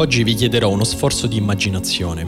[0.00, 2.24] Oggi vi chiederò uno sforzo di immaginazione.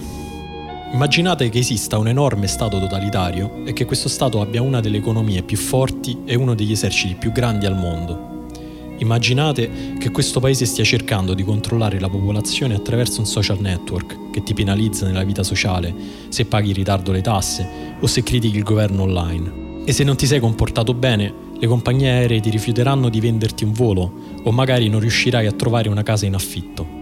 [0.92, 5.44] Immaginate che esista un enorme Stato totalitario e che questo Stato abbia una delle economie
[5.44, 8.48] più forti e uno degli eserciti più grandi al mondo.
[8.98, 9.70] Immaginate
[10.00, 14.52] che questo paese stia cercando di controllare la popolazione attraverso un social network che ti
[14.52, 15.94] penalizza nella vita sociale
[16.28, 17.68] se paghi in ritardo le tasse
[18.00, 19.84] o se critichi il governo online.
[19.84, 23.72] E se non ti sei comportato bene, le compagnie aeree ti rifiuteranno di venderti un
[23.74, 24.12] volo
[24.42, 26.98] o magari non riuscirai a trovare una casa in affitto.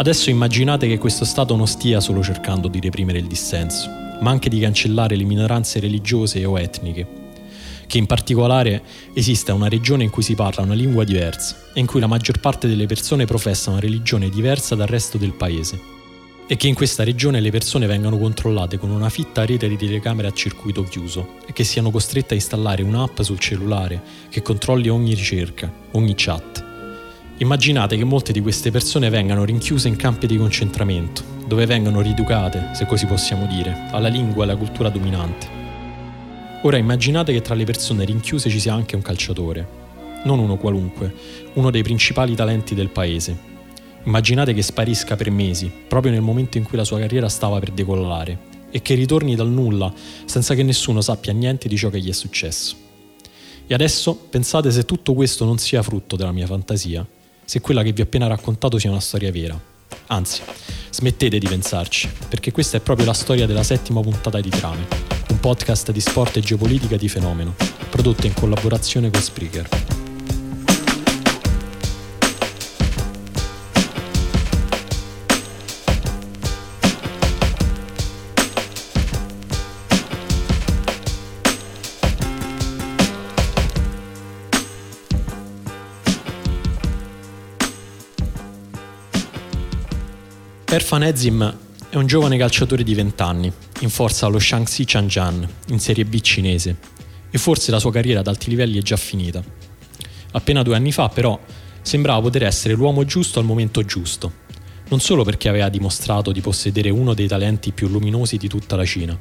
[0.00, 3.90] Adesso immaginate che questo Stato non stia solo cercando di reprimere il dissenso,
[4.22, 7.06] ma anche di cancellare le minoranze religiose o etniche,
[7.86, 8.82] che in particolare
[9.12, 12.40] esista una regione in cui si parla una lingua diversa e in cui la maggior
[12.40, 15.78] parte delle persone professa una religione diversa dal resto del paese,
[16.46, 20.28] e che in questa regione le persone vengano controllate con una fitta rete di telecamere
[20.28, 25.12] a circuito chiuso e che siano costrette a installare un'app sul cellulare che controlli ogni
[25.12, 26.68] ricerca, ogni chat
[27.40, 32.72] Immaginate che molte di queste persone vengano rinchiuse in campi di concentramento, dove vengono rieducate,
[32.74, 35.48] se così possiamo dire, alla lingua e alla cultura dominante.
[36.64, 39.66] Ora immaginate che tra le persone rinchiuse ci sia anche un calciatore,
[40.24, 41.14] non uno qualunque,
[41.54, 43.34] uno dei principali talenti del paese.
[44.04, 47.70] Immaginate che sparisca per mesi, proprio nel momento in cui la sua carriera stava per
[47.70, 48.38] decollare,
[48.70, 49.90] e che ritorni dal nulla,
[50.26, 52.76] senza che nessuno sappia niente di ciò che gli è successo.
[53.66, 57.06] E adesso pensate se tutto questo non sia frutto della mia fantasia,
[57.50, 59.60] se quella che vi ho appena raccontato sia una storia vera.
[60.06, 60.40] Anzi,
[60.88, 64.86] smettete di pensarci, perché questa è proprio la storia della settima puntata di Trame,
[65.30, 67.56] un podcast di sport e geopolitica di fenomeno,
[67.90, 69.99] prodotto in collaborazione con Spreaker.
[90.72, 91.56] Erfan Ezim
[91.88, 96.20] è un giovane calciatore di 20 anni, in forza allo Shaanxi Changjian, in Serie B
[96.20, 96.76] cinese,
[97.28, 99.42] e forse la sua carriera ad alti livelli è già finita.
[100.30, 101.36] Appena due anni fa, però,
[101.82, 104.32] sembrava poter essere l'uomo giusto al momento giusto,
[104.90, 108.84] non solo perché aveva dimostrato di possedere uno dei talenti più luminosi di tutta la
[108.84, 109.18] Cina,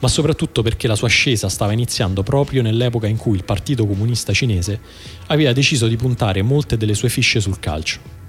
[0.00, 4.34] ma soprattutto perché la sua ascesa stava iniziando proprio nell'epoca in cui il Partito Comunista
[4.34, 4.78] Cinese
[5.28, 8.25] aveva deciso di puntare molte delle sue fisce sul calcio.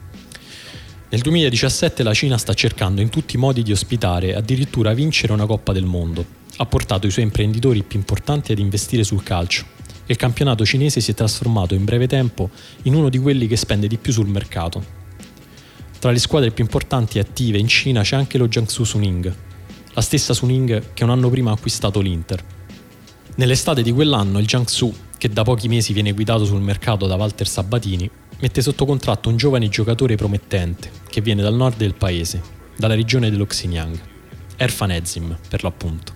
[1.10, 5.32] Nel 2017 la Cina sta cercando in tutti i modi di ospitare e addirittura vincere
[5.32, 6.26] una Coppa del Mondo.
[6.58, 9.64] Ha portato i suoi imprenditori più importanti ad investire sul calcio
[10.06, 12.50] e il campionato cinese si è trasformato in breve tempo
[12.84, 14.84] in uno di quelli che spende di più sul mercato.
[15.98, 19.34] Tra le squadre più importanti e attive in Cina c'è anche lo Jiangsu Suning,
[19.94, 22.44] la stessa Suning che un anno prima ha acquistato l'Inter.
[23.36, 27.48] Nell'estate di quell'anno il Jiangsu, che da pochi mesi viene guidato sul mercato da Walter
[27.48, 28.10] Sabatini,
[28.40, 32.42] mette sotto contratto un giovane giocatore promettente che viene dal nord del paese,
[32.78, 34.00] dalla regione dello Xinjiang,
[34.58, 36.14] Erfan Ezim per l'appunto.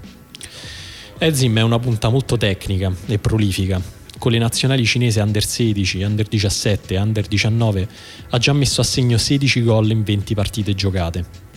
[1.17, 3.81] Ezim è una punta molto tecnica e prolifica.
[4.17, 7.87] Con le nazionali cinesi under 16, under 17 e under 19
[8.29, 11.49] ha già messo a segno 16 gol in 20 partite giocate.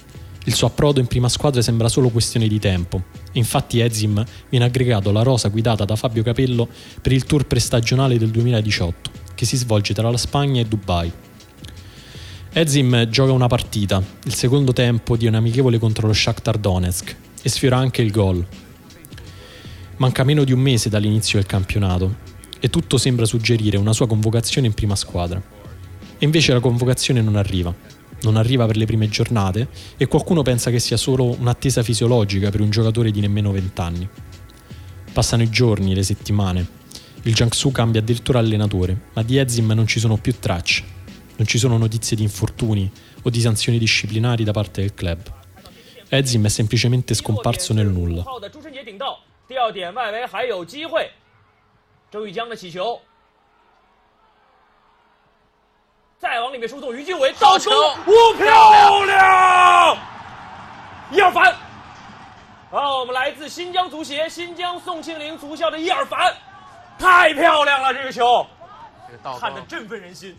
[0.47, 3.03] Il suo approdo in prima squadra sembra solo questione di tempo.
[3.33, 6.69] Infatti Ezim viene aggregato alla rosa guidata da Fabio Capello
[7.01, 11.13] per il tour prestagionale del 2018 che si svolge tra la Spagna e Dubai.
[12.53, 17.49] Ezim gioca una partita, il secondo tempo di un amichevole contro lo Shakhtar Donetsk e
[17.49, 18.45] sfiora anche il gol.
[19.97, 22.23] Manca meno di un mese dall'inizio del campionato
[22.59, 25.41] e tutto sembra suggerire una sua convocazione in prima squadra.
[26.17, 27.75] E invece la convocazione non arriva.
[28.23, 29.69] Non arriva per le prime giornate
[29.99, 34.09] e qualcuno pensa che sia solo un'attesa fisiologica per un giocatore di nemmeno 20 anni.
[35.13, 36.83] Passano i giorni, le settimane
[37.24, 40.84] il Jiangsu cambia addirittura allenatore, ma di Ezim non ci sono più tracce.
[41.38, 42.92] Non ci sono notizie di infortuni
[43.24, 45.20] o di sanzioni disciplinari da parte del club.
[46.10, 48.24] Ezim è semplicemente scomparso nel nulla.
[56.22, 59.98] 再往里面输送，于俊伟倒球，哇，漂亮！
[61.12, 61.56] 伊尔凡，
[62.72, 66.36] 啊，我们来自新疆足协新疆宋庆龄足校的伊尔凡。
[66.98, 68.46] 太漂亮了这个球！
[69.40, 70.36] 看得振奋人心。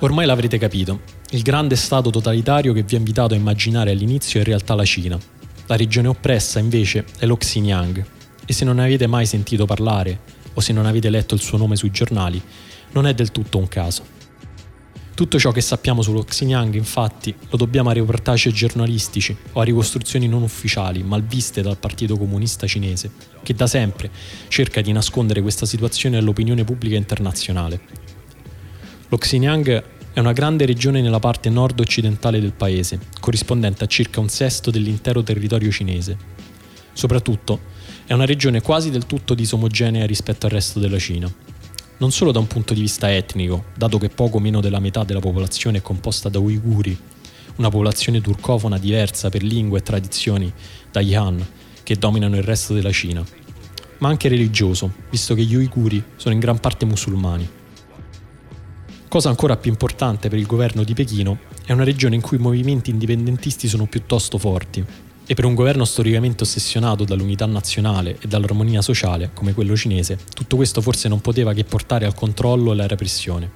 [0.00, 1.00] Ormai l'avrete capito,
[1.30, 4.84] il grande stato totalitario che vi ho invitato a immaginare all'inizio è in realtà la
[4.84, 5.18] Cina.
[5.66, 8.06] La regione oppressa invece è lo Xinjiang
[8.46, 10.20] e se non ne avete mai sentito parlare
[10.54, 12.40] o se non avete letto il suo nome sui giornali,
[12.92, 14.04] non è del tutto un caso.
[15.15, 20.27] Tutto ciò che sappiamo sullo Xinjiang, infatti, lo dobbiamo a reportage giornalistici o a ricostruzioni
[20.27, 23.11] non ufficiali, malviste dal Partito Comunista Cinese,
[23.43, 24.09] che da sempre
[24.47, 27.81] cerca di nascondere questa situazione all'opinione pubblica internazionale.
[29.09, 29.83] Lo Xinjiang
[30.13, 35.23] È una grande regione nella parte nord-occidentale del paese, corrispondente a circa un sesto dell'intero
[35.23, 36.15] territorio cinese.
[36.93, 37.61] Soprattutto,
[38.05, 41.52] è una regione quasi del tutto disomogenea rispetto al resto della Cina.
[41.97, 45.19] Non solo da un punto di vista etnico, dato che poco meno della metà della
[45.19, 46.97] popolazione è composta da uiguri,
[47.57, 50.51] una popolazione turcofona diversa per lingue e tradizioni
[50.91, 51.45] dagli Han,
[51.83, 53.23] che dominano il resto della Cina,
[53.99, 57.47] ma anche religioso, visto che gli uiguri sono in gran parte musulmani.
[59.07, 62.41] Cosa ancora più importante per il governo di Pechino è una regione in cui i
[62.41, 64.83] movimenti indipendentisti sono piuttosto forti
[65.25, 70.55] e per un governo storicamente ossessionato dall'unità nazionale e dall'armonia sociale, come quello cinese, tutto
[70.55, 73.51] questo forse non poteva che portare al controllo e alla repressione.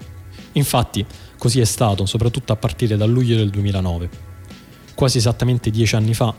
[0.53, 1.05] Infatti,
[1.37, 4.09] così è stato, soprattutto a partire dal luglio del 2009.
[4.95, 6.33] Quasi esattamente dieci anni fa,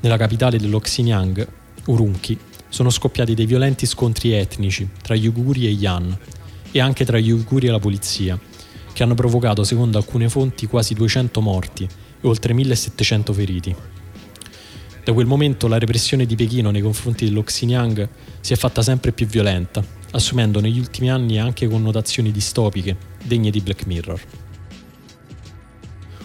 [0.00, 1.46] nella capitale dello Xinjiang,
[1.86, 2.38] Urumqi,
[2.68, 6.18] sono scoppiati dei violenti scontri etnici tra gli Uiguri e gli Han,
[6.72, 8.38] e anche tra gli Uiguri e la polizia,
[8.92, 13.76] che hanno provocato, secondo alcune fonti, quasi 200 morti e oltre 1700 feriti.
[15.04, 18.08] Da quel momento la repressione di Pechino nei confronti dello Xinjiang
[18.40, 23.60] si è fatta sempre più violenta, assumendo negli ultimi anni anche connotazioni distopiche, degne di
[23.60, 24.20] Black Mirror.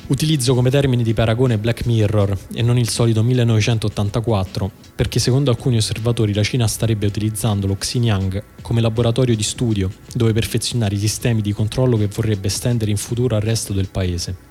[0.09, 5.77] Utilizzo come termine di paragone Black Mirror e non il solito 1984 perché secondo alcuni
[5.77, 11.41] osservatori la Cina starebbe utilizzando lo Xinjiang come laboratorio di studio dove perfezionare i sistemi
[11.41, 14.46] di controllo che vorrebbe estendere in futuro al resto del paese.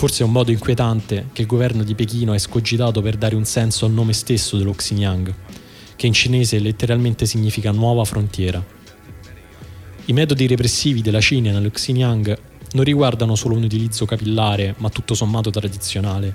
[0.00, 3.44] Forse è un modo inquietante che il governo di Pechino ha escogitato per dare un
[3.44, 5.34] senso al nome stesso dello Xinjiang,
[5.94, 8.64] che in cinese letteralmente significa nuova frontiera.
[10.06, 12.38] I metodi repressivi della Cina nello Xinjiang
[12.72, 16.34] non riguardano solo un utilizzo capillare, ma tutto sommato tradizionale,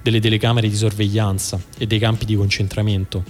[0.00, 3.24] delle telecamere di sorveglianza e dei campi di concentramento,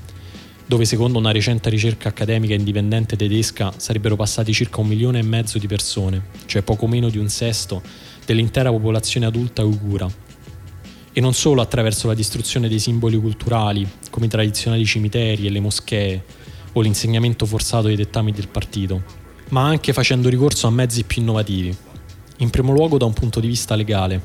[0.67, 5.57] dove secondo una recente ricerca accademica indipendente tedesca sarebbero passati circa un milione e mezzo
[5.57, 7.83] di persone, cioè poco meno di un sesto
[8.31, 10.09] dell'intera popolazione adulta uigura.
[11.13, 15.59] E non solo attraverso la distruzione dei simboli culturali, come i tradizionali cimiteri e le
[15.59, 16.25] moschee,
[16.75, 19.03] o l'insegnamento forzato dei dettami del partito,
[19.49, 21.77] ma anche facendo ricorso a mezzi più innovativi,
[22.37, 24.23] in primo luogo da un punto di vista legale.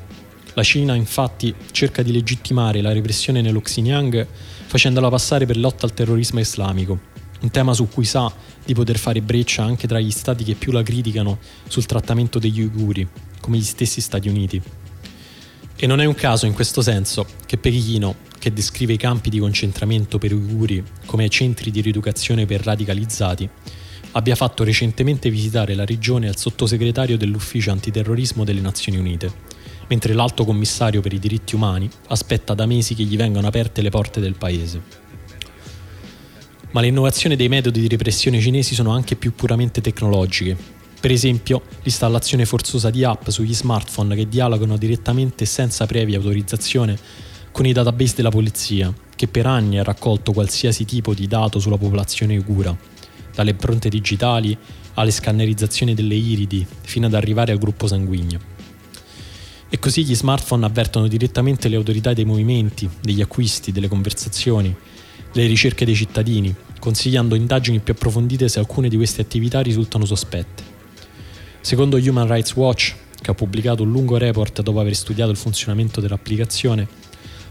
[0.54, 4.24] La Cina infatti cerca di legittimare la repressione nello Xinjiang
[4.66, 6.96] facendola passare per lotta al terrorismo islamico,
[7.40, 8.32] un tema su cui sa
[8.64, 12.60] di poter fare breccia anche tra gli stati che più la criticano sul trattamento degli
[12.60, 13.06] uiguri,
[13.46, 14.60] come gli stessi Stati Uniti.
[15.76, 19.38] E non è un caso in questo senso che Pechino, che descrive i campi di
[19.38, 23.48] concentramento per uiguri come centri di rieducazione per radicalizzati,
[24.12, 29.32] abbia fatto recentemente visitare la regione al sottosegretario dell'Ufficio antiterrorismo delle Nazioni Unite,
[29.86, 33.90] mentre l'alto commissario per i diritti umani aspetta da mesi che gli vengano aperte le
[33.90, 35.04] porte del paese.
[36.72, 40.75] Ma le innovazioni dei metodi di repressione cinesi sono anche più puramente tecnologiche.
[40.98, 46.98] Per esempio, l'installazione forzosa di app sugli smartphone che dialogano direttamente senza previa autorizzazione
[47.52, 51.78] con i database della polizia, che per anni ha raccolto qualsiasi tipo di dato sulla
[51.78, 52.76] popolazione uigura
[53.34, 54.56] dalle impronte digitali
[54.94, 58.40] alle scannerizzazioni delle iridi, fino ad arrivare al gruppo sanguigno.
[59.68, 64.74] E così gli smartphone avvertono direttamente le autorità dei movimenti, degli acquisti, delle conversazioni,
[65.32, 70.65] delle ricerche dei cittadini, consigliando indagini più approfondite se alcune di queste attività risultano sospette.
[71.66, 76.00] Secondo Human Rights Watch, che ha pubblicato un lungo report dopo aver studiato il funzionamento
[76.00, 76.86] dell'applicazione,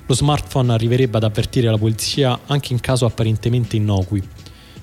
[0.05, 4.23] lo smartphone arriverebbe ad avvertire la polizia anche in caso apparentemente innocui,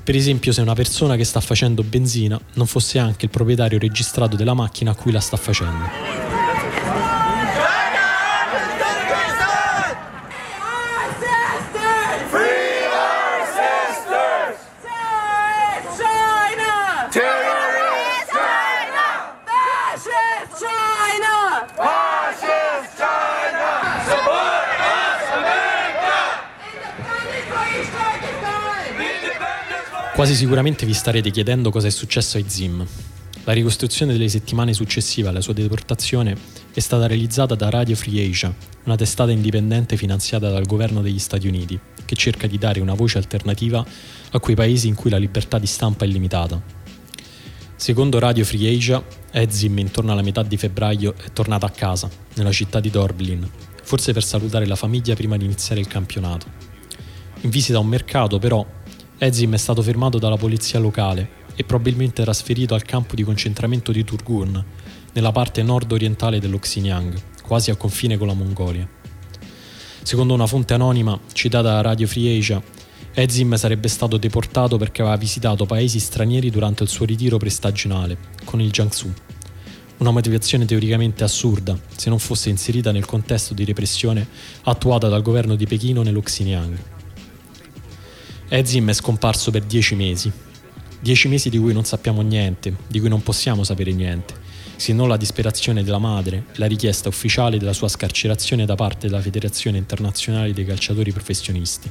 [0.04, 4.36] per esempio se una persona che sta facendo benzina non fosse anche il proprietario registrato
[4.36, 6.31] della macchina a cui la sta facendo.
[30.22, 32.86] Quasi sicuramente vi starete chiedendo cosa è successo ai Zim.
[33.42, 36.36] La ricostruzione delle settimane successive alla sua deportazione
[36.72, 41.48] è stata realizzata da Radio Free Asia, una testata indipendente finanziata dal governo degli Stati
[41.48, 43.84] Uniti, che cerca di dare una voce alternativa
[44.30, 46.62] a quei paesi in cui la libertà di stampa è limitata.
[47.74, 49.02] Secondo Radio Free Asia,
[49.32, 53.50] Ezim intorno alla metà di febbraio è tornata a casa, nella città di Dorblin,
[53.82, 56.46] forse per salutare la famiglia prima di iniziare il campionato.
[57.40, 58.64] In visita a un mercato, però,
[59.24, 64.02] Ezim è stato fermato dalla polizia locale e probabilmente trasferito al campo di concentramento di
[64.02, 64.64] Turgun,
[65.12, 68.84] nella parte nord-orientale dello Xinjiang, quasi al confine con la Mongolia.
[70.02, 72.60] Secondo una fonte anonima citata da Radio Free Asia,
[73.14, 78.60] Ezim sarebbe stato deportato perché aveva visitato paesi stranieri durante il suo ritiro prestagionale, con
[78.60, 79.12] il Jiangsu,
[79.98, 84.26] una motivazione teoricamente assurda se non fosse inserita nel contesto di repressione
[84.64, 87.01] attuata dal governo di Pechino nello Xinjiang.
[88.54, 90.30] Ezim è scomparso per dieci mesi,
[91.00, 94.34] dieci mesi di cui non sappiamo niente, di cui non possiamo sapere niente,
[94.76, 99.22] se non la disperazione della madre la richiesta ufficiale della sua scarcerazione da parte della
[99.22, 101.90] Federazione Internazionale dei Calciatori Professionisti.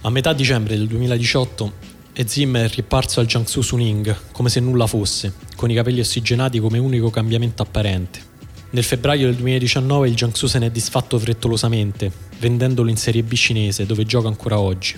[0.00, 1.72] A metà dicembre del 2018
[2.14, 6.78] Ezim è riparso al Jiangsu Suning come se nulla fosse, con i capelli ossigenati come
[6.78, 8.31] unico cambiamento apparente.
[8.72, 13.34] Nel febbraio del 2019 il Jiangsu se ne è disfatto frettolosamente, vendendolo in Serie B
[13.34, 14.96] cinese, dove gioca ancora oggi.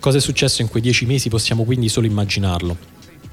[0.00, 2.76] Cosa è successo in quei dieci mesi possiamo quindi solo immaginarlo.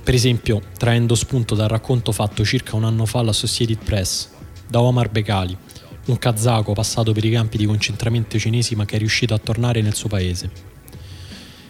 [0.03, 4.29] Per esempio, traendo spunto dal racconto fatto circa un anno fa all'Associated Press,
[4.67, 5.57] da Omar Bekali,
[6.05, 9.81] un kazako passato per i campi di concentramento cinesi ma che è riuscito a tornare
[9.81, 10.51] nel suo paese.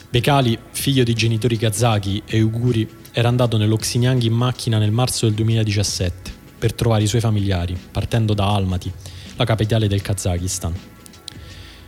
[0.10, 5.26] Bekali, figlio di genitori kazaki e uiguri, era andato nello Xinjiang in macchina nel marzo
[5.26, 8.92] del 2017 per trovare i suoi familiari, partendo da Almaty,
[9.36, 10.72] la capitale del Kazakistan.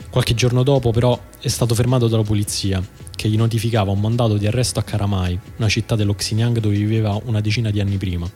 [0.10, 2.82] Qualche giorno dopo, però, è stato fermato dalla polizia,
[3.16, 7.22] che gli notificava un mandato di arresto a Karamai, una città dello Xinjiang dove viveva
[7.26, 8.28] una decina di anni prima.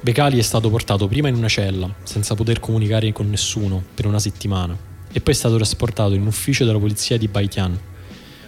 [0.00, 4.20] Bekali è stato portato prima in una cella, senza poter comunicare con nessuno, per una
[4.20, 4.78] settimana,
[5.10, 7.76] e poi è stato trasportato in un ufficio della polizia di Baitian,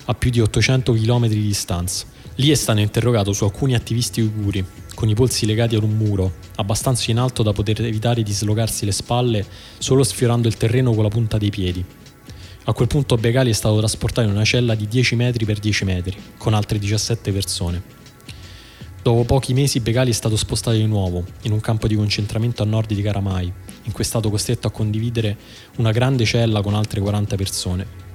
[0.05, 2.07] a più di 800 km di distanza.
[2.37, 4.65] Lì è stato interrogato su alcuni attivisti uiguri,
[4.99, 8.85] con i polsi legati ad un muro, abbastanza in alto da poter evitare di slogarsi
[8.85, 9.47] le spalle
[9.79, 11.85] solo sfiorando il terreno con la punta dei piedi.
[12.65, 15.85] A quel punto Begali è stato trasportato in una cella di 10 metri per 10
[15.85, 17.81] metri, con altre 17 persone.
[19.01, 22.67] Dopo pochi mesi Begali è stato spostato di nuovo, in un campo di concentramento a
[22.67, 23.53] nord di Karamai,
[23.85, 25.37] in cui è stato costretto a condividere
[25.77, 28.08] una grande cella con altre 40 persone.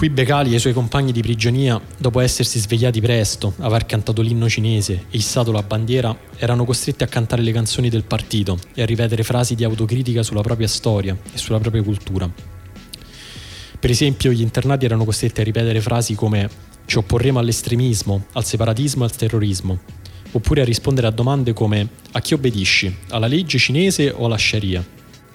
[0.00, 4.48] Qui Becali e i suoi compagni di prigionia, dopo essersi svegliati presto, aver cantato l'inno
[4.48, 8.86] cinese e issato la bandiera, erano costretti a cantare le canzoni del partito e a
[8.86, 12.32] ripetere frasi di autocritica sulla propria storia e sulla propria cultura.
[13.78, 16.48] Per esempio, gli internati erano costretti a ripetere frasi come
[16.86, 19.80] ci opporremo all'estremismo, al separatismo e al terrorismo,
[20.30, 24.82] oppure a rispondere a domande come a chi obbedisci, alla legge cinese o alla Sharia.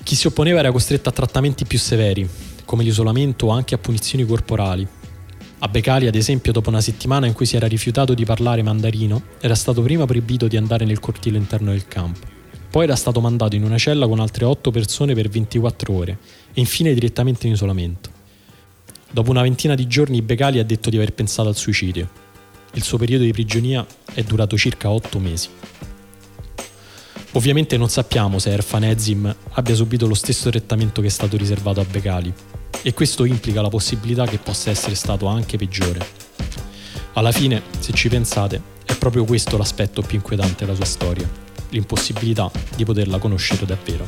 [0.02, 2.28] Chi si opponeva era costretto a trattamenti più severi,
[2.76, 4.86] come l'isolamento anche a punizioni corporali.
[5.60, 9.22] A Becali, ad esempio, dopo una settimana in cui si era rifiutato di parlare mandarino,
[9.40, 12.28] era stato prima proibito di andare nel cortile interno del campo.
[12.70, 16.18] Poi era stato mandato in una cella con altre 8 persone per 24 ore
[16.54, 18.10] e infine direttamente in isolamento.
[19.10, 22.10] Dopo una ventina di giorni Becali ha detto di aver pensato al suicidio.
[22.74, 25.48] Il suo periodo di prigionia è durato circa 8 mesi.
[27.32, 31.82] Ovviamente non sappiamo se Erfan Ezim abbia subito lo stesso trattamento che è stato riservato
[31.82, 32.34] a Becali,
[32.82, 36.06] e questo implica la possibilità che possa essere stato anche peggiore.
[37.14, 41.30] Alla fine, se ci pensate, è proprio questo l'aspetto più inquietante della sua storia,
[41.70, 44.06] l'impossibilità di poterla conoscere davvero.